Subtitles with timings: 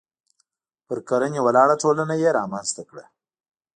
[0.87, 3.05] پر کرنې ولاړه ټولنه یې رامنځته کړه.